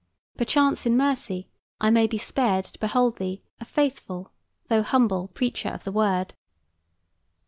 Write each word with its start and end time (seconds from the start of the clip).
Perchance 0.35 0.87
in 0.87 0.97
mercy 0.97 1.47
I 1.79 1.91
may 1.91 2.07
be 2.07 2.17
spared 2.17 2.65
to 2.65 2.79
behold 2.79 3.17
thee 3.19 3.43
a 3.59 3.65
faithful 3.65 4.31
though 4.67 4.81
humble 4.81 5.27
preacher 5.27 5.69
of 5.69 5.83
the 5.83 5.91
Word. 5.91 6.33